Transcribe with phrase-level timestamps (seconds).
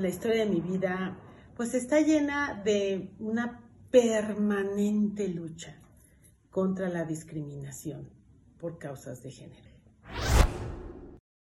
[0.00, 1.18] La historia de mi vida
[1.56, 5.74] pues está llena de una permanente lucha
[6.50, 8.08] contra la discriminación
[8.60, 9.70] por causas de género.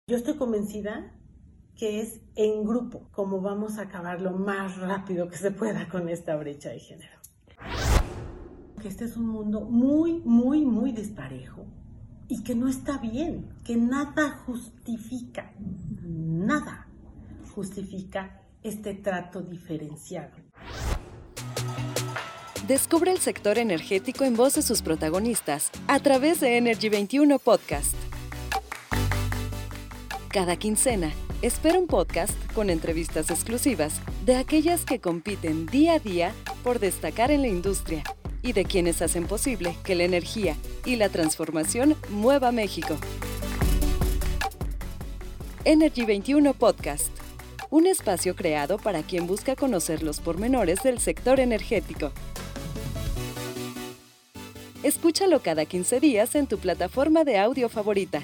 [0.07, 1.13] Yo estoy convencida
[1.75, 6.09] que es en grupo como vamos a acabar lo más rápido que se pueda con
[6.09, 7.19] esta brecha de género.
[8.81, 11.67] Que este es un mundo muy, muy, muy disparejo
[12.29, 15.53] y que no está bien, que nada justifica,
[16.05, 16.88] nada
[17.59, 20.31] justifica este trato diferenciado.
[22.69, 27.97] Descubre el sector energético en voz de sus protagonistas a través de Energy 21 Podcast.
[30.29, 31.11] Cada quincena,
[31.43, 37.33] espera un podcast con entrevistas exclusivas de aquellas que compiten día a día por destacar
[37.33, 38.05] en la industria
[38.41, 42.97] y de quienes hacen posible que la energía y la transformación mueva México.
[45.65, 47.19] Energy 21 Podcast
[47.71, 52.13] un espacio creado para quien busca conocer los pormenores del sector energético.
[54.83, 58.23] Escúchalo cada 15 días en tu plataforma de audio favorita.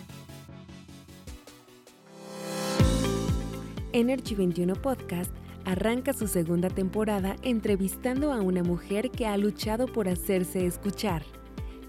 [3.93, 5.31] Energy 21 Podcast
[5.65, 11.23] arranca su segunda temporada entrevistando a una mujer que ha luchado por hacerse escuchar,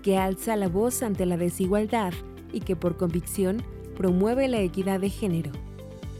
[0.01, 2.13] que alza la voz ante la desigualdad
[2.51, 3.63] y que por convicción
[3.97, 5.51] promueve la equidad de género.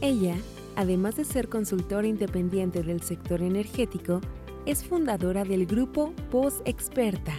[0.00, 0.36] Ella
[0.76, 4.20] además de ser consultora independiente del sector energético,
[4.66, 7.32] es fundadora del grupo Voz Experta,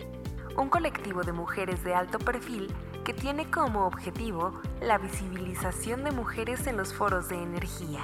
[0.57, 2.67] un colectivo de mujeres de alto perfil
[3.05, 8.03] que tiene como objetivo la visibilización de mujeres en los foros de energía.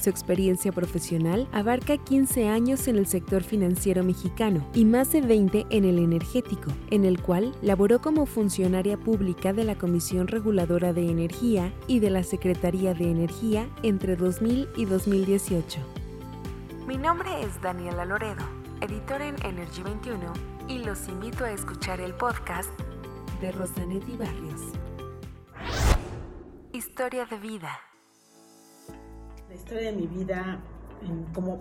[0.00, 5.66] Su experiencia profesional abarca 15 años en el sector financiero mexicano y más de 20
[5.68, 11.10] en el energético, en el cual laboró como funcionaria pública de la Comisión Reguladora de
[11.10, 15.80] Energía y de la Secretaría de Energía entre 2000 y 2018.
[16.86, 18.48] Mi nombre es Daniela Loredo,
[18.80, 20.32] editora en Energy 21,
[20.66, 22.70] y los invito a escuchar el podcast
[23.42, 24.62] de Rosanetti Barrios.
[26.72, 27.89] Historia de vida.
[29.50, 30.60] La historia de mi vida,
[31.34, 31.60] como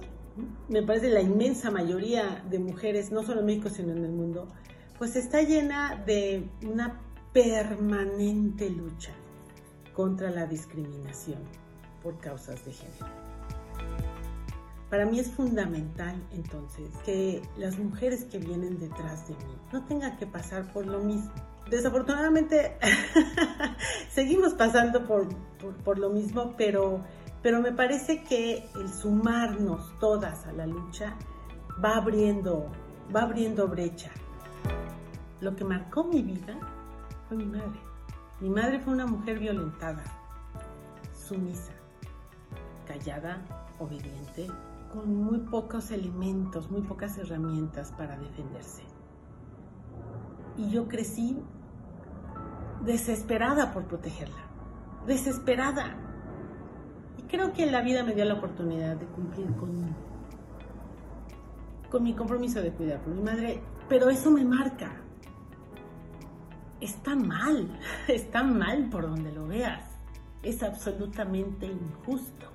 [0.67, 4.47] me parece la inmensa mayoría de mujeres, no solo en México, sino en el mundo,
[4.99, 7.01] pues está llena de una
[7.33, 9.11] permanente lucha
[9.95, 11.39] contra la discriminación
[12.03, 13.07] por causas de género.
[14.91, 20.15] Para mí es fundamental entonces que las mujeres que vienen detrás de mí no tengan
[20.17, 21.31] que pasar por lo mismo.
[21.71, 22.77] Desafortunadamente
[24.11, 25.27] seguimos pasando por,
[25.83, 27.03] por lo mismo, pero
[27.41, 31.15] pero me parece que el sumarnos todas a la lucha
[31.83, 32.69] va abriendo,
[33.15, 34.11] va abriendo brecha.
[35.39, 36.59] Lo que marcó mi vida
[37.27, 37.79] fue mi madre.
[38.41, 40.03] Mi madre fue una mujer violentada,
[41.13, 41.73] sumisa,
[42.85, 43.41] callada,
[43.79, 44.47] obediente,
[44.93, 48.83] con muy pocos elementos, muy pocas herramientas para defenderse.
[50.57, 51.41] Y yo crecí
[52.83, 54.43] desesperada por protegerla,
[55.05, 56.08] desesperada
[57.29, 59.95] creo que la vida me dio la oportunidad de cumplir con,
[61.89, 64.91] con mi compromiso de cuidar por mi madre, pero eso me marca.
[66.81, 67.69] Está mal,
[68.07, 69.83] está mal por donde lo veas.
[70.41, 72.47] Es absolutamente injusto.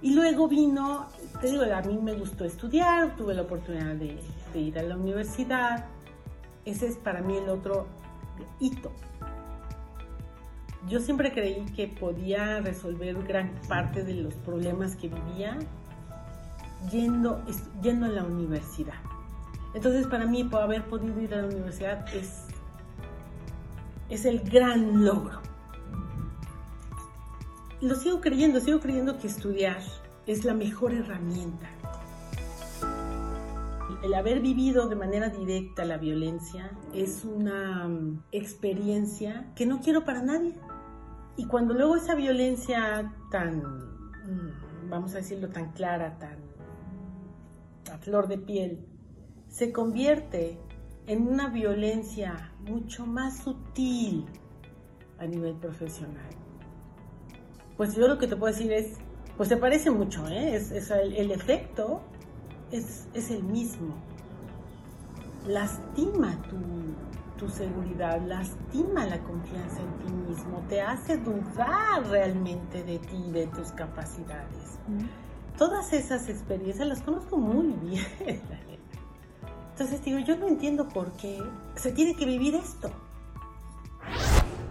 [0.00, 1.08] Y luego vino,
[1.40, 4.20] te digo, a mí me gustó estudiar, tuve la oportunidad de,
[4.52, 5.86] de ir a la universidad.
[6.64, 7.86] Ese es para mí el otro
[8.60, 8.92] hito
[10.88, 15.58] yo siempre creí que podía resolver gran parte de los problemas que vivía
[16.90, 17.42] yendo,
[17.82, 18.94] yendo a la universidad.
[19.74, 22.44] Entonces para mí haber podido ir a la universidad es,
[24.08, 25.40] es el gran logro.
[27.80, 29.78] Lo sigo creyendo, sigo creyendo que estudiar
[30.26, 31.68] es la mejor herramienta.
[34.02, 40.04] El haber vivido de manera directa la violencia es una mm, experiencia que no quiero
[40.04, 40.54] para nadie.
[41.38, 46.36] Y cuando luego esa violencia tan, mm, vamos a decirlo, tan clara, tan
[47.92, 48.84] a flor de piel,
[49.48, 50.58] se convierte
[51.06, 54.26] en una violencia mucho más sutil
[55.20, 56.28] a nivel profesional.
[57.76, 58.96] Pues yo lo que te puedo decir es,
[59.36, 60.60] pues se parece mucho, ¿eh?
[61.16, 62.00] el, efecto
[62.72, 63.94] es, es el mismo.
[65.46, 66.56] Lastima tu,
[67.38, 73.46] tu seguridad, lastima la confianza en ti mismo, te hace dudar realmente de ti, de
[73.46, 74.78] tus capacidades.
[75.56, 78.04] Todas esas experiencias las conozco muy bien.
[79.70, 81.42] Entonces digo, yo no entiendo por qué
[81.76, 82.90] se tiene que vivir esto.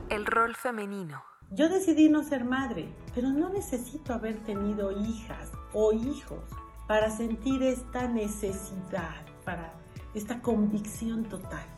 [0.09, 1.23] El rol femenino.
[1.49, 6.43] Yo decidí no ser madre, pero no necesito haber tenido hijas o hijos
[6.87, 9.73] para sentir esta necesidad, para
[10.13, 11.76] esta convicción total.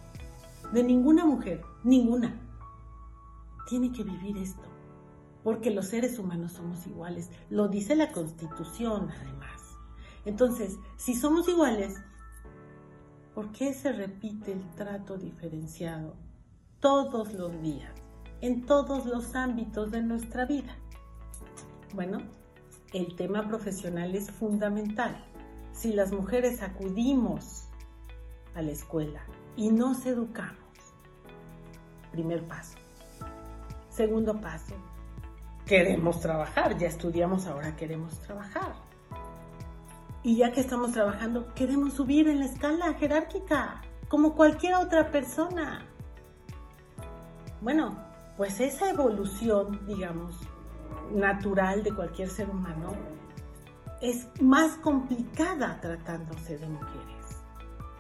[0.72, 2.40] De ninguna mujer, ninguna,
[3.68, 4.68] tiene que vivir esto,
[5.44, 7.30] porque los seres humanos somos iguales.
[7.50, 9.62] Lo dice la Constitución, además.
[10.26, 11.96] Entonces, si somos iguales,
[13.34, 16.16] ¿por qué se repite el trato diferenciado
[16.80, 17.94] todos los días,
[18.42, 20.76] en todos los ámbitos de nuestra vida?
[21.94, 22.20] Bueno,
[22.94, 25.26] el tema profesional es fundamental.
[25.72, 27.70] Si las mujeres acudimos
[28.56, 29.22] a la escuela
[29.60, 30.56] y nos educamos,
[32.14, 32.78] primer paso.
[33.90, 34.74] Segundo paso,
[35.66, 38.74] queremos trabajar, ya estudiamos, ahora queremos trabajar.
[40.24, 45.86] Y ya que estamos trabajando, queremos subir en la escala jerárquica, como cualquier otra persona.
[47.60, 47.98] Bueno,
[48.38, 50.40] pues esa evolución, digamos,
[51.12, 52.94] natural de cualquier ser humano
[54.02, 57.19] es más complicada tratándose de mujeres.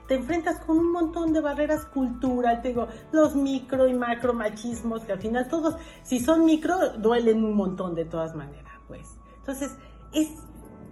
[0.10, 5.12] Te enfrentas con un montón de barreras culturales, digo, los micro y macro machismos, que
[5.12, 9.20] al final todos, si son micro, duelen un montón de todas maneras, pues.
[9.38, 9.78] Entonces,
[10.12, 10.30] es,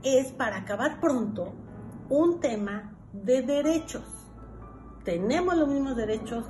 [0.04, 1.52] es para acabar pronto
[2.10, 4.04] un tema de derechos.
[5.04, 6.46] Tenemos los mismos derechos,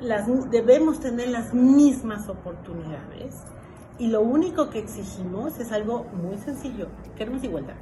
[0.00, 3.36] las, debemos tener las mismas oportunidades
[4.00, 6.88] y lo único que exigimos es algo muy sencillo.
[7.14, 7.76] Queremos igualdad.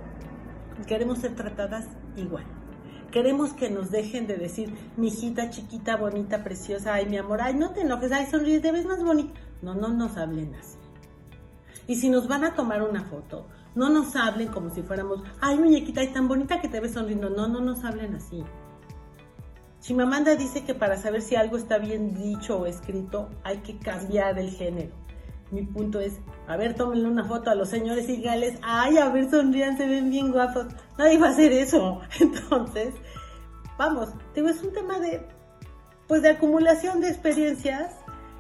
[0.87, 2.58] Queremos ser tratadas igual.
[3.11, 7.55] Queremos que nos dejen de decir, mi hijita chiquita, bonita, preciosa, ay, mi amor, ay,
[7.55, 9.41] no te enojes, ay, sonríe, te ves más bonita.
[9.63, 10.77] No, no nos hablen así.
[11.87, 15.59] Y si nos van a tomar una foto, no nos hablen como si fuéramos, ay,
[15.59, 17.31] muñequita, ay, tan bonita que te ves sonriendo.
[17.31, 18.45] No, no nos hablen así.
[19.81, 24.39] Chimamanda dice que para saber si algo está bien dicho o escrito, hay que cambiar
[24.39, 25.08] el género
[25.51, 29.09] mi punto es, a ver, tómenle una foto a los señores y gales, ay, a
[29.09, 30.67] ver, sonrían, se ven bien guapos.
[30.99, 32.01] Nadie va a hacer eso.
[32.21, 32.95] Entonces,
[33.79, 35.27] vamos, digo, es un tema de,
[36.07, 37.95] pues, de acumulación de experiencias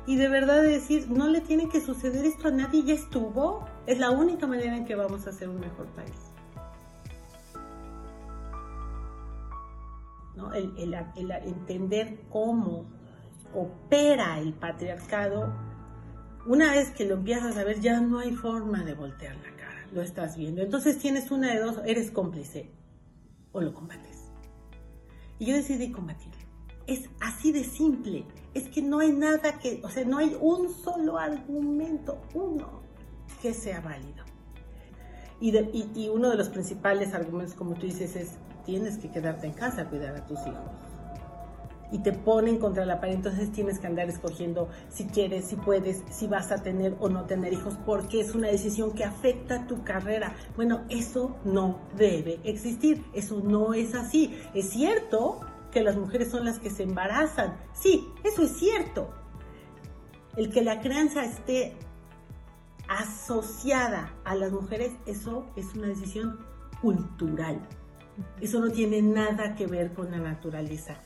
[0.06, 3.64] y de verdad de decir, no le tiene que suceder esto a nadie, ya estuvo.
[3.86, 6.32] Es la única manera en que vamos a ser un mejor país.
[10.36, 10.52] ¿No?
[10.54, 10.72] el,
[11.16, 12.86] el entender cómo
[13.52, 15.52] opera el patriarcado
[16.48, 19.86] una vez que lo empiezas a ver, ya no hay forma de voltear la cara,
[19.92, 20.62] lo estás viendo.
[20.62, 22.70] Entonces tienes una de dos, eres cómplice
[23.52, 24.30] o lo combates.
[25.38, 26.38] Y yo decidí combatirlo.
[26.86, 28.24] Es así de simple.
[28.54, 32.80] Es que no hay nada que, o sea, no hay un solo argumento, uno,
[33.42, 34.24] que sea válido.
[35.40, 38.30] Y, uno de los principales argumentos, como tú dices, es
[38.64, 40.72] tienes que quedarte en casa a cuidar a tus hijos
[41.90, 46.02] y te ponen contra la pared, entonces tienes que andar escogiendo si quieres, si puedes,
[46.10, 49.82] si vas a tener o no tener hijos, porque es una decisión que afecta tu
[49.84, 50.34] carrera.
[50.56, 54.38] Bueno, eso no debe existir, eso no es así.
[54.54, 55.40] Es cierto
[55.70, 59.10] que las mujeres son las que se embarazan, sí, eso es cierto.
[60.36, 61.76] El que la crianza esté
[62.88, 66.38] asociada a las mujeres, eso es una decisión
[66.80, 67.60] cultural.
[68.40, 71.00] Eso no tiene nada que ver con la naturaleza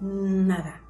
[0.00, 0.80] nada.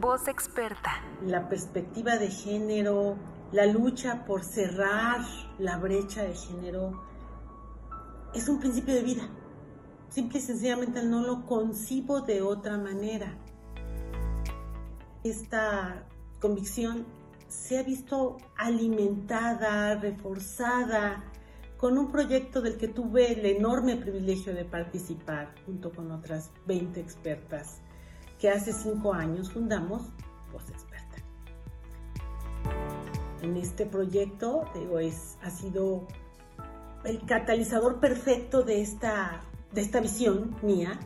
[0.00, 0.90] Voz experta.
[1.22, 3.16] La perspectiva de género,
[3.52, 5.20] la lucha por cerrar
[5.58, 7.02] la brecha de género,
[8.34, 9.28] es un principio de vida.
[10.08, 13.38] Simple y sencillamente no lo concibo de otra manera.
[15.24, 16.06] Esta
[16.40, 17.06] convicción
[17.48, 21.31] se ha visto alimentada, reforzada
[21.82, 27.00] con un proyecto del que tuve el enorme privilegio de participar junto con otras 20
[27.00, 27.80] expertas
[28.38, 30.02] que hace cinco años fundamos
[30.52, 31.16] Voz Experta.
[33.42, 36.06] En este proyecto, digo, es, ha sido
[37.04, 41.00] el catalizador perfecto de esta, de esta visión mía,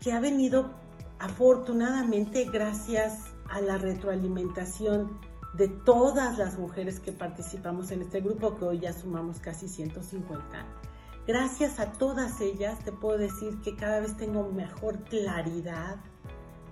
[0.00, 0.70] que ha venido
[1.18, 3.18] afortunadamente gracias
[3.50, 5.20] a la retroalimentación
[5.56, 10.42] de todas las mujeres que participamos en este grupo, que hoy ya sumamos casi 150.
[11.26, 15.96] Gracias a todas ellas te puedo decir que cada vez tengo mejor claridad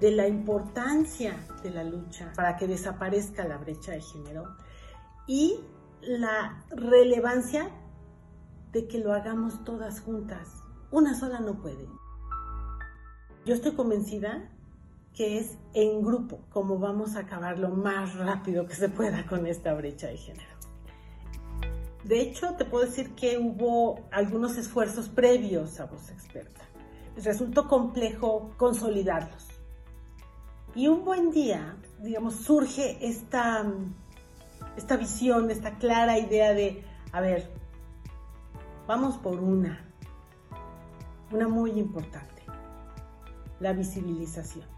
[0.00, 4.56] de la importancia de la lucha para que desaparezca la brecha de género
[5.26, 5.60] y
[6.02, 7.70] la relevancia
[8.72, 10.48] de que lo hagamos todas juntas.
[10.90, 11.88] Una sola no puede.
[13.46, 14.51] Yo estoy convencida
[15.14, 19.47] que es en grupo, como vamos a acabar lo más rápido que se pueda con
[19.47, 20.52] esta brecha de género.
[22.04, 26.62] De hecho, te puedo decir que hubo algunos esfuerzos previos a Voz Experta.
[27.16, 29.47] Resultó complejo consolidarlos.
[30.75, 33.71] Y un buen día, digamos, surge esta,
[34.76, 37.50] esta visión, esta clara idea de, a ver,
[38.88, 39.85] vamos por una,
[41.31, 42.42] una muy importante,
[43.61, 44.73] la visibilización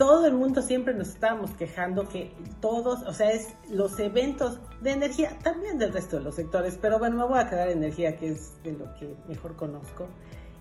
[0.00, 4.92] todo el mundo siempre nos estábamos quejando que todos, o sea, es los eventos de
[4.92, 8.30] energía, también del resto de los sectores, pero bueno, me voy a quedar energía, que
[8.30, 10.06] es de lo que mejor conozco,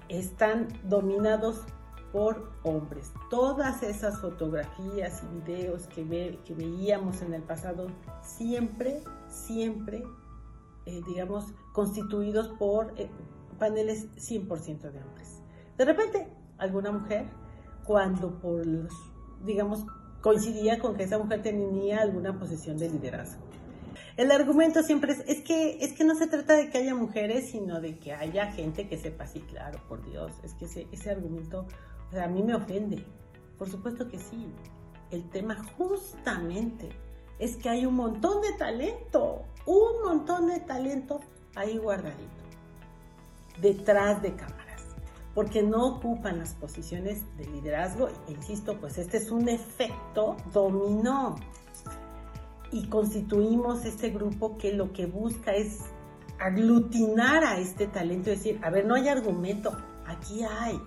[0.09, 1.61] están dominados
[2.11, 3.13] por hombres.
[3.29, 7.87] Todas esas fotografías y videos que, que veíamos en el pasado,
[8.21, 10.03] siempre, siempre,
[10.85, 13.09] eh, digamos, constituidos por eh,
[13.57, 15.41] paneles 100% de hombres.
[15.77, 16.27] De repente,
[16.57, 17.25] alguna mujer,
[17.85, 18.91] cuando por los
[19.45, 19.85] digamos,
[20.21, 23.41] coincidía con que esa mujer tenía alguna posición de liderazgo.
[24.17, 27.51] El argumento siempre es, es que, es que no se trata de que haya mujeres,
[27.51, 31.09] sino de que haya gente que sepa, sí, claro, por Dios, es que ese, ese
[31.09, 31.65] argumento
[32.11, 33.05] a mí me ofende.
[33.57, 34.51] Por supuesto que sí.
[35.11, 36.89] El tema justamente
[37.39, 41.21] es que hay un montón de talento, un montón de talento
[41.55, 42.43] ahí guardadito,
[43.59, 44.68] detrás de cámara
[45.39, 48.09] porque no ocupan las posiciones de liderazgo.
[48.27, 51.37] E insisto, pues este es un efecto dominó.
[52.73, 55.77] Y constituimos este grupo que lo que busca es
[56.41, 59.71] aglutinar a este talento y decir, a ver, no hay argumento,
[60.05, 60.77] aquí hay.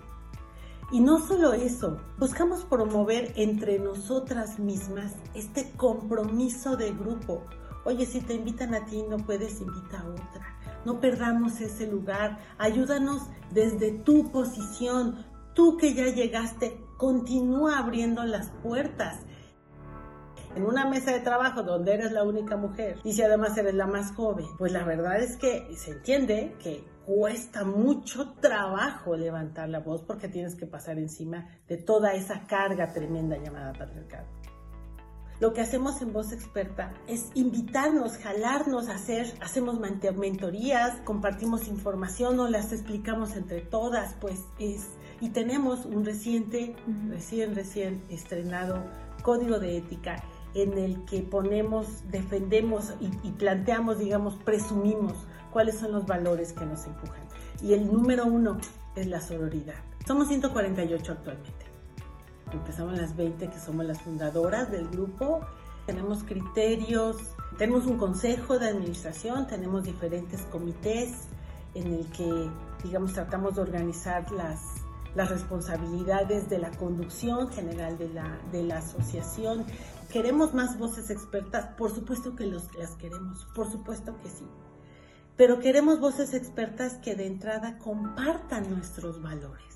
[0.90, 7.42] Y no solo eso, buscamos promover entre nosotras mismas este compromiso de grupo.
[7.87, 12.38] Oye, si te invitan a ti, no puedes invitar a otra no perdamos ese lugar.
[12.58, 15.24] Ayúdanos desde tu posición.
[15.54, 19.20] Tú que ya llegaste, continúa abriendo las puertas.
[20.54, 23.86] En una mesa de trabajo donde eres la única mujer y si además eres la
[23.86, 29.80] más joven, pues la verdad es que se entiende que cuesta mucho trabajo levantar la
[29.80, 34.26] voz porque tienes que pasar encima de toda esa carga tremenda llamada patriarcado.
[35.42, 42.38] Lo que hacemos en Voz Experta es invitarnos, jalarnos a hacer, hacemos mentorías, compartimos información
[42.38, 46.76] o las explicamos entre todas, pues es, y tenemos un reciente,
[47.08, 48.84] recién, recién estrenado
[49.25, 50.22] código de ética
[50.54, 56.64] en el que ponemos, defendemos y, y planteamos, digamos, presumimos cuáles son los valores que
[56.64, 57.25] nos empujan.
[57.61, 58.58] Y el número uno
[58.94, 59.82] es la sororidad.
[60.06, 61.62] Somos 148 actualmente
[62.52, 65.40] empezamos las 20 que somos las fundadoras del grupo.
[65.87, 67.16] Tenemos criterios,
[67.59, 71.12] tenemos un consejo de administración, tenemos diferentes comités
[71.75, 72.50] en el que,
[72.85, 74.61] digamos, tratamos de organizar las,
[75.14, 79.64] las responsabilidades de la conducción general de la, de la asociación.
[80.11, 81.75] ¿Queremos más voces expertas?
[81.76, 84.47] Por supuesto que los, las queremos, por supuesto que sí.
[85.37, 89.75] Pero queremos voces expertas que de entrada compartan nuestros valores,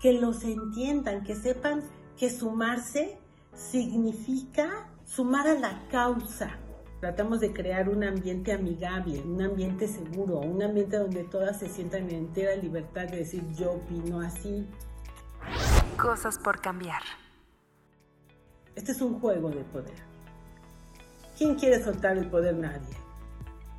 [0.00, 1.84] que los entiendan, que sepan
[2.20, 3.16] que sumarse
[3.54, 6.50] significa sumar a la causa.
[7.00, 12.10] Tratamos de crear un ambiente amigable, un ambiente seguro, un ambiente donde todas se sientan
[12.10, 14.68] en entera libertad de decir yo opino así.
[15.96, 17.00] Cosas por cambiar.
[18.76, 19.96] Este es un juego de poder.
[21.38, 22.54] ¿Quién quiere soltar el poder?
[22.54, 22.96] Nadie.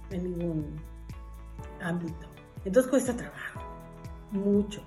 [0.10, 0.82] En ningún
[1.80, 2.28] ámbito.
[2.66, 3.62] Entonces cuesta trabajo.
[4.32, 4.82] Mucho.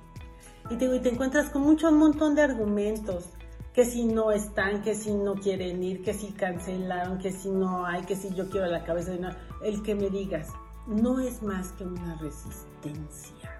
[0.70, 3.28] Y te, y te encuentras con mucho un montón de argumentos
[3.74, 7.84] que si no están, que si no quieren ir, que si cancelaron, que si no
[7.84, 9.36] hay, que si yo quiero la cabeza de una...
[9.62, 10.48] El que me digas,
[10.86, 13.50] no es más que una resistencia.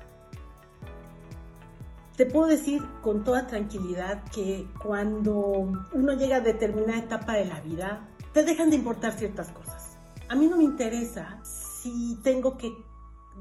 [2.16, 7.61] Te puedo decir con toda tranquilidad que cuando uno llega a determinada etapa de la
[7.61, 9.99] vida, te dejan de importar ciertas cosas.
[10.28, 12.71] A mí no me interesa si tengo que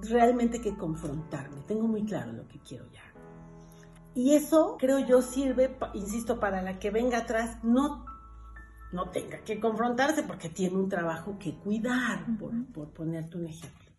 [0.01, 1.61] realmente que confrontarme.
[1.67, 3.12] Tengo muy claro lo que quiero ya.
[4.15, 8.05] Y eso, creo yo, sirve, insisto, para la que venga atrás no,
[8.91, 13.91] no tenga que confrontarse porque tiene un trabajo que cuidar, por, por ponerte un ejemplo.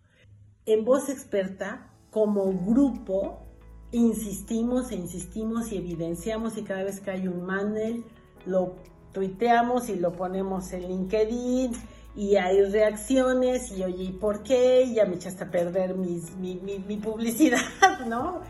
[0.66, 3.44] En Voz Experta, como grupo,
[3.90, 8.04] insistimos e insistimos y evidenciamos y cada vez que hay un manual,
[8.47, 8.76] lo
[9.12, 11.73] tuiteamos y lo ponemos en LinkedIn
[12.16, 14.92] y hay reacciones y oye, ¿y por qué?
[14.94, 17.59] ya me echaste a perder mis, mi, mi, mi publicidad,
[18.09, 18.42] ¿no?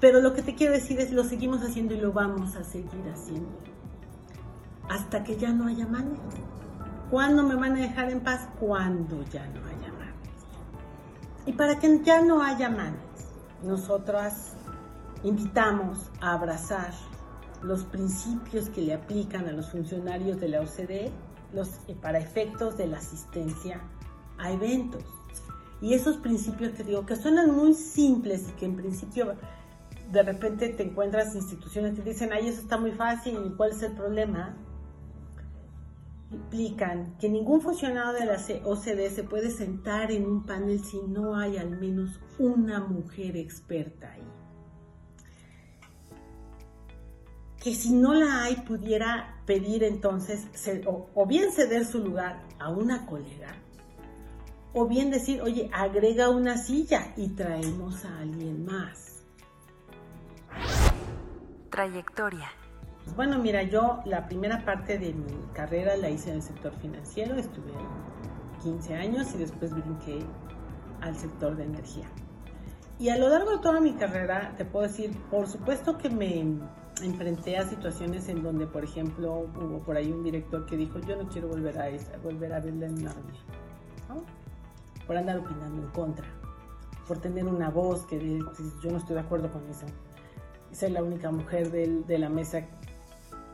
[0.00, 3.08] Pero lo que te quiero decir es, lo seguimos haciendo y lo vamos a seguir
[3.12, 3.50] haciendo.
[4.88, 6.18] Hasta que ya no haya manes.
[7.10, 8.48] ¿Cuándo me van a dejar en paz?
[8.60, 10.14] Cuando ya no haya manes.
[11.46, 13.00] Y para que ya no haya manes,
[13.62, 14.52] nosotras
[15.24, 16.92] invitamos a abrazar
[17.62, 21.10] los principios que le aplican a los funcionarios de la OCDE
[21.52, 23.80] los, eh, para efectos de la asistencia
[24.38, 25.02] a eventos.
[25.80, 29.34] Y esos principios que digo que suenan muy simples y que en principio
[30.10, 33.92] de repente te encuentras instituciones que dicen, ay, eso está muy fácil, ¿cuál es el
[33.92, 34.56] problema?
[36.30, 41.36] Implican que ningún funcionario de la OCDE se puede sentar en un panel si no
[41.36, 44.22] hay al menos una mujer experta ahí.
[47.62, 50.46] Que si no la hay, pudiera pedir entonces
[50.86, 53.54] o bien ceder su lugar a una colega
[54.72, 59.07] o bien decir, oye, agrega una silla y traemos a alguien más.
[61.78, 62.48] Trayectoria.
[63.14, 67.36] Bueno, mira, yo la primera parte de mi carrera la hice en el sector financiero,
[67.36, 67.70] estuve
[68.64, 70.18] 15 años y después brinqué
[71.00, 72.08] al sector de energía.
[72.98, 76.58] Y a lo largo de toda mi carrera, te puedo decir, por supuesto que me
[77.00, 81.14] enfrenté a situaciones en donde, por ejemplo, hubo por ahí un director que dijo, yo
[81.14, 83.44] no quiero volver a, esa, volver a verla en una reunión.
[84.08, 84.24] ¿no?
[85.06, 86.26] por andar opinando en contra,
[87.06, 88.18] por tener una voz que
[88.82, 89.86] yo no estoy de acuerdo con eso.
[90.72, 92.66] Ser la única mujer de, la mesa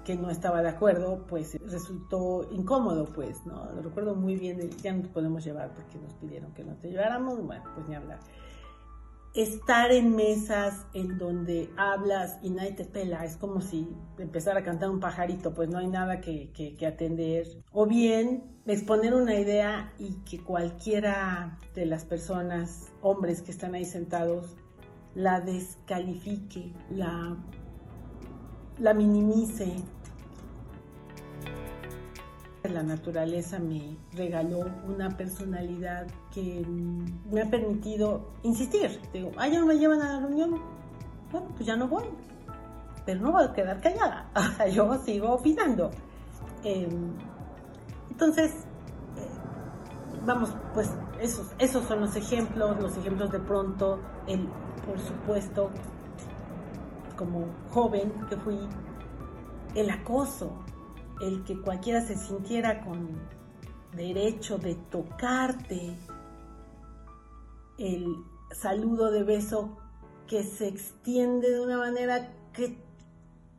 [0.04, 3.73] que no estaba de acuerdo, pues resultó incómodo, pues, ¿no?
[3.73, 6.90] Lo recuerdo muy bien, ya no te podemos llevar porque nos pidieron que no te
[6.90, 8.18] lleváramos, bueno, pues ni hablar
[9.35, 14.62] estar en mesas en donde hablas y nadie te pela, es como si empezara a
[14.62, 17.47] cantar un pajarito, pues no hay nada que, atender.
[17.73, 23.85] O bien exponer una idea y que cualquiera de las personas, hombres que están ahí
[23.85, 24.56] sentados,
[25.14, 27.37] la descalifique, la,
[28.78, 29.76] la minimice,
[32.68, 36.64] la naturaleza me regaló una personalidad que
[37.30, 39.00] me ha permitido insistir.
[39.12, 40.61] Digo, ah, ya no me llevan a la reunión.
[41.30, 42.04] Bueno, pues ya no voy.
[43.04, 44.30] Pero no voy a quedar callada.
[44.73, 45.90] Yo sigo opinando.
[46.62, 47.12] Em,
[48.11, 48.50] entonces,
[49.18, 49.28] eh,
[50.25, 50.90] vamos, pues
[51.21, 54.49] esos, esos son los ejemplos, los ejemplos de pronto, el,
[54.87, 55.71] por supuesto,
[57.17, 58.59] como joven que fui,
[59.75, 60.53] el acoso,
[61.21, 63.09] el que cualquiera se sintiera con
[63.95, 65.97] derecho de tocarte,
[67.79, 68.07] el
[68.53, 69.76] saludo de beso
[70.26, 72.79] que se extiende de una manera que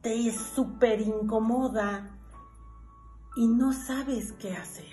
[0.02, 2.18] te súper incomoda
[3.36, 4.86] y no sabes qué hacer.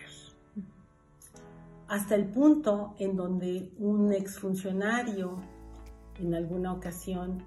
[1.88, 5.42] Hasta el punto en donde un exfuncionario,
[6.18, 7.44] en alguna ocasión,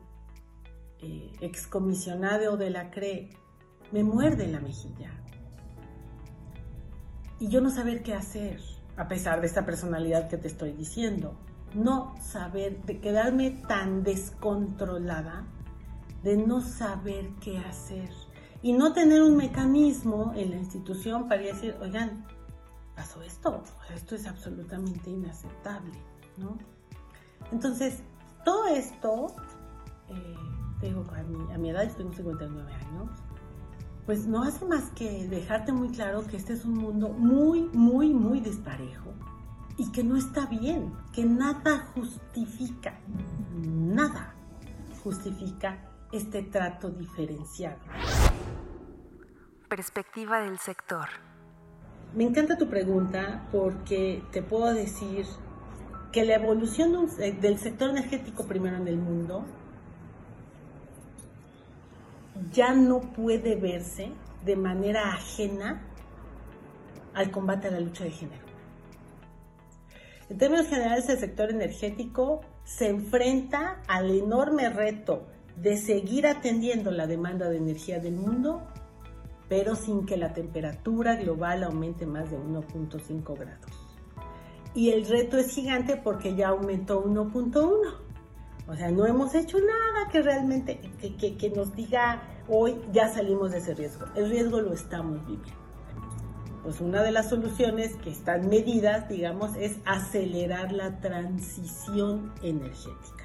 [1.01, 3.29] eh, excomisionado de la CRE,
[3.91, 5.11] me muerde la mejilla.
[7.39, 8.59] Y yo no saber qué hacer,
[8.97, 11.37] a pesar de esta personalidad que te estoy diciendo.
[11.73, 15.45] No saber, de quedarme tan descontrolada,
[16.23, 18.09] de no saber qué hacer.
[18.61, 22.25] Y no tener un mecanismo en la institución para decir, oigan,
[22.95, 23.61] pasó esto,
[23.93, 25.93] esto es absolutamente inaceptable,
[26.37, 26.57] ¿no?
[27.51, 28.01] Entonces,
[28.45, 29.35] todo esto,
[30.07, 30.35] eh,
[30.79, 33.09] tengo a mi, a mi edad, tengo 59 años,
[34.05, 38.13] pues no hace más que dejarte muy claro que este es un mundo muy, muy,
[38.13, 39.13] muy disparejo
[39.77, 42.99] y que no está bien, que nada justifica,
[43.57, 44.35] nada
[45.03, 47.79] justifica este trato diferenciado.
[49.67, 51.07] Perspectiva del sector.
[52.13, 55.25] Me encanta tu pregunta porque te puedo decir
[56.15, 57.09] que la evolución
[57.41, 59.43] del sector energético primero en el mundo
[62.53, 64.13] ya no puede verse
[64.45, 65.81] de manera ajena
[67.13, 68.45] al combate a la lucha de género.
[70.29, 77.07] En términos generales, el sector energético se enfrenta al enorme reto de seguir atendiendo la
[77.07, 78.65] demanda de energía del mundo,
[79.49, 83.84] pero sin que la temperatura global aumente más de 1.5 grados.
[84.75, 88.05] Y el reto es gigante porque ya aumentó 1.1.
[88.67, 93.59] O sea, no hemos hecho nada que realmente, que, nos diga hoy ya salimos de
[93.59, 94.05] ese riesgo.
[94.15, 95.65] El riesgo lo estamos viviendo.
[96.61, 103.23] Pues una de las soluciones que están medidas, digamos, es acelerar la transición energética.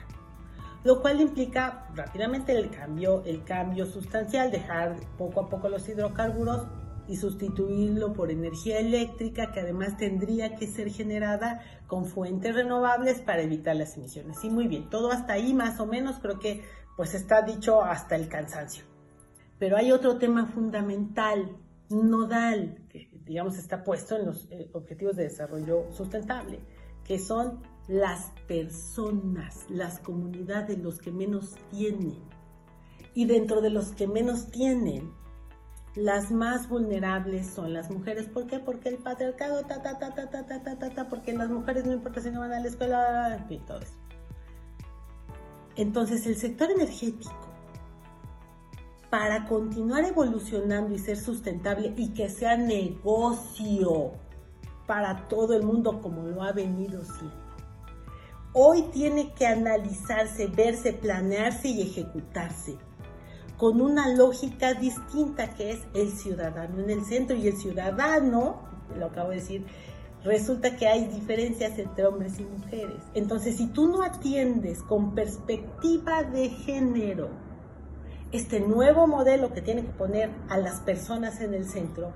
[0.85, 6.67] Lo cual implica rápidamente el cambio, el cambio sustancial, dejar poco a poco los hidrocarburos
[7.11, 13.43] y sustituirlo por energía eléctrica que además tendría que ser generada con fuentes renovables para
[13.43, 14.39] evitar las emisiones.
[14.39, 16.63] Sí, muy bien, todo hasta ahí más o menos creo que
[16.97, 18.85] pues está dicho hasta el cansancio.
[19.59, 21.57] Pero hay otro tema fundamental,
[21.89, 26.61] nodal, que digamos está puesto en los eh, objetivos de desarrollo sustentable,
[27.05, 32.19] que son las personas, las comunidades, los que menos tienen.
[33.15, 35.11] Y dentro de los que menos tienen,
[35.95, 38.29] las más vulnerables son las mujeres.
[38.29, 38.61] ¿Por qué?
[38.61, 41.85] Porque el patriarcado, ta, ta, ta, ta, ta, ta, ta, ta, ta porque las mujeres
[41.85, 43.95] no importa si no van a la escuela, fin, todo eso.
[45.77, 47.49] Entonces el sector energético,
[49.09, 54.13] para continuar evolucionando y ser sustentable y que sea negocio
[54.87, 57.35] para todo el mundo como lo ha venido siendo,
[58.53, 62.79] hoy tiene que analizarse, verse, planearse y ejecutarse
[63.61, 68.63] con una lógica distinta que es el ciudadano en el centro y el ciudadano,
[68.99, 69.67] lo acabo de decir,
[70.25, 73.03] resulta que hay diferencias entre hombres y mujeres.
[73.13, 77.29] Entonces, si tú no atiendes con perspectiva de género
[78.33, 82.15] este nuevo modelo que tiene que poner a las personas en el centro,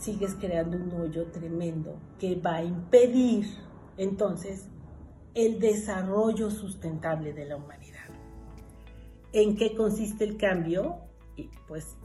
[0.00, 3.46] sigues creando un hoyo tremendo que va a impedir
[3.96, 4.66] entonces
[5.34, 7.97] el desarrollo sustentable de la humanidad.
[9.32, 10.96] ¿En qué consiste el cambio?
[11.36, 11.96] Y pues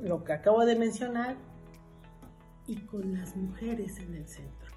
[0.00, 1.36] lo que acabo de mencionar,
[2.66, 4.72] y con las mujeres en el centro.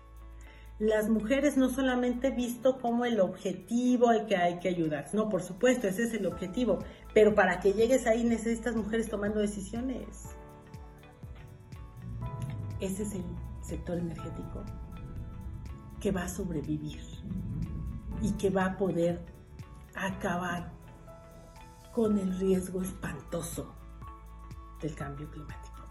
[0.80, 5.42] Las mujeres no solamente visto como el objetivo al que hay que ayudar, no, por
[5.42, 6.80] supuesto, ese es el objetivo,
[7.14, 10.36] pero para que llegues ahí necesitas mujeres tomando decisiones.
[12.80, 13.24] Ese es el
[13.62, 14.64] sector energético
[16.00, 17.02] que va a sobrevivir
[18.22, 19.20] y que va a poder
[19.96, 20.77] acabar
[21.98, 23.74] con el riesgo espantoso
[24.80, 25.82] del cambio climático.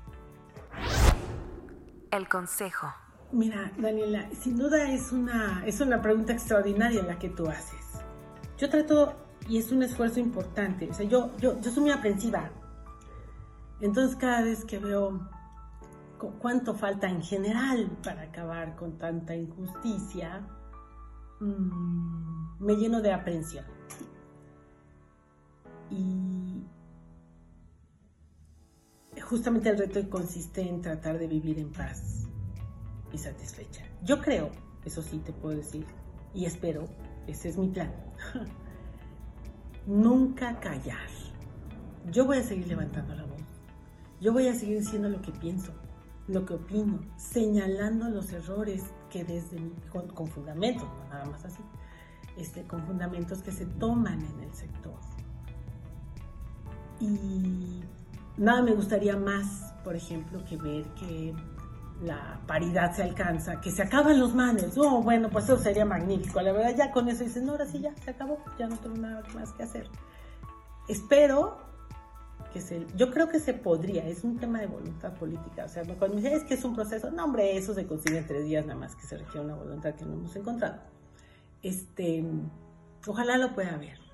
[2.13, 2.87] El consejo.
[3.33, 8.05] Mira, Daniela, sin duda es una, es una pregunta extraordinaria la que tú haces.
[8.57, 9.17] Yo trato,
[9.49, 12.53] y es un esfuerzo importante, o sea, yo, yo, yo soy muy aprensiva.
[13.81, 15.29] Entonces cada vez que veo
[16.39, 20.47] cuánto falta en general para acabar con tanta injusticia,
[21.41, 23.76] mm, me lleno de aprensión.
[25.91, 26.65] Y
[29.21, 32.27] justamente el reto consiste en tratar de vivir en paz
[33.13, 33.85] y satisfecha.
[34.03, 34.51] Yo creo,
[34.85, 35.87] eso sí te puedo decir,
[36.35, 36.87] y espero,
[37.27, 37.93] ese es mi plan,
[39.87, 41.09] nunca callar.
[42.11, 43.43] Yo voy a seguir levantando la voz.
[44.21, 45.73] Yo voy a seguir diciendo lo que pienso,
[46.29, 49.59] lo que opino, señalando los errores que desde
[49.91, 51.63] con, con fundamentos, nada más así,
[52.37, 54.95] este, con fundamentos que se toman en el sector.
[57.01, 57.83] Y
[58.37, 61.35] Nada me gustaría más, por ejemplo, que ver que
[62.03, 64.77] la paridad se alcanza, que se acaban los manes.
[64.77, 66.43] Oh, bueno, pues eso sería magnífico.
[66.43, 68.97] La verdad, ya con eso dicen, no, ahora sí ya, se acabó, ya no tengo
[68.97, 69.89] nada más que hacer.
[70.87, 71.57] Espero
[72.53, 75.65] que se, yo creo que se podría, es un tema de voluntad política.
[75.65, 78.27] O sea, cuando me dicen, que es un proceso, no, hombre, eso se consigue en
[78.27, 80.77] tres días nada más, que se requiere una voluntad que no hemos encontrado.
[81.63, 82.23] Este,
[83.07, 84.06] ojalá lo pueda ver.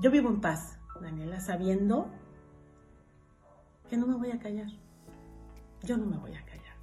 [0.00, 2.10] Yo vivo en paz, Daniela, sabiendo
[3.90, 4.68] que no me voy a callar.
[5.82, 6.74] Yo no me voy a callar.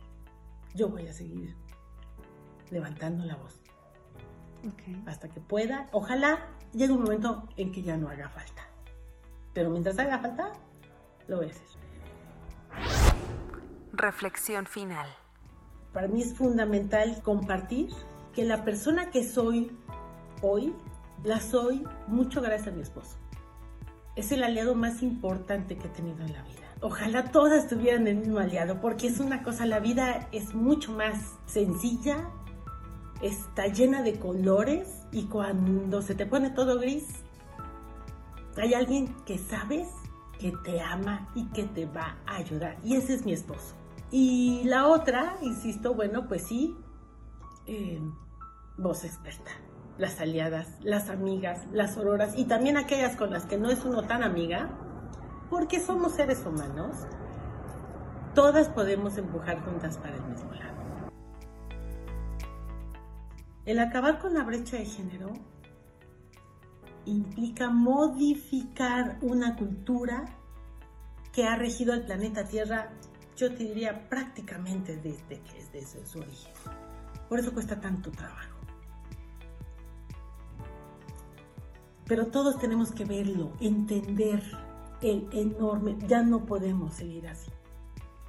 [0.76, 1.56] Yo voy a seguir
[2.70, 3.60] levantando la voz.
[5.08, 5.90] Hasta que pueda.
[5.94, 8.68] Ojalá llegue un momento en que ya no haga falta.
[9.52, 10.54] Pero mientras haga falta,
[11.28, 11.68] lo voy a hacer.
[13.94, 15.10] Reflexión final.
[15.92, 17.90] Para mí es fundamental compartir
[18.36, 19.76] que la persona que soy
[20.44, 20.76] hoy,
[21.24, 23.18] la soy mucho gracias a mi esposo
[24.18, 26.74] es el aliado más importante que he tenido en la vida.
[26.82, 31.36] Ojalá todas tuvieran el mismo aliado, porque es una cosa, la vida es mucho más
[31.46, 32.30] sencilla,
[33.22, 37.08] está llena de colores y cuando se te pone todo gris,
[38.58, 39.88] hay alguien que sabes
[40.40, 42.78] que te ama y que te va a ayudar.
[42.84, 43.76] Y ese es mi esposo.
[44.10, 46.76] Y la otra, insisto, bueno, pues sí,
[47.68, 48.02] eh,
[48.78, 49.52] voz experta
[49.98, 54.04] las aliadas, las amigas, las auroras y también aquellas con las que no es uno
[54.04, 54.70] tan amiga,
[55.50, 56.96] porque somos seres humanos,
[58.36, 60.78] todas podemos empujar juntas para el mismo lado.
[63.66, 65.34] El acabar con la brecha de género
[67.06, 70.26] implica modificar una cultura
[71.34, 72.90] que ha regido al planeta Tierra,
[73.36, 76.54] yo te diría prácticamente desde que es desde su origen.
[77.30, 78.57] Por eso cuesta tanto trabajo.
[82.08, 84.42] Pero todos tenemos que verlo, entender
[85.02, 87.52] el enorme, ya no podemos seguir así.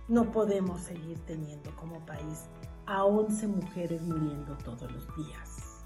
[0.08, 2.46] No podemos seguir teniendo como país
[2.86, 5.84] a 11 mujeres muriendo todos los días.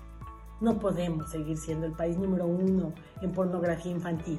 [0.60, 4.38] No podemos seguir siendo el país número uno en pornografía infantil.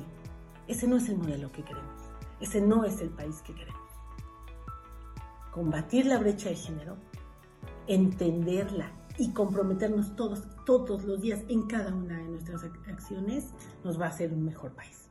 [0.67, 2.01] Ese no es el modelo que queremos.
[2.39, 3.81] Ese no es el país que queremos.
[5.51, 6.95] Combatir la brecha de género,
[7.87, 14.05] entenderla y comprometernos todos, todos los días en cada una de nuestras acciones, nos va
[14.05, 15.09] a hacer un mejor país.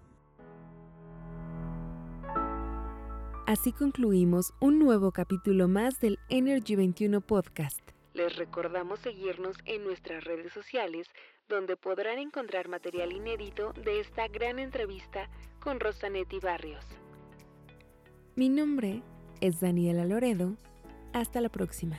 [3.47, 7.81] Así concluimos un nuevo capítulo más del Energy 21 Podcast.
[8.15, 11.09] Les recordamos seguirnos en nuestras redes sociales,
[11.49, 15.29] donde podrán encontrar material inédito de esta gran entrevista
[15.61, 16.85] con Rosanetti Barrios.
[18.37, 19.03] Mi nombre
[19.41, 20.57] es Daniela Loredo.
[21.13, 21.99] Hasta la próxima.